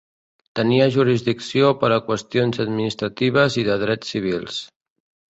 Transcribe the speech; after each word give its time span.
Tenia 0.59 0.85
jurisdicció 0.93 1.67
per 1.83 1.91
a 1.97 1.99
qüestions 2.07 2.61
administratives 2.63 3.57
i 3.65 3.65
de 3.69 3.75
drets 3.83 4.15
civils. 4.15 4.57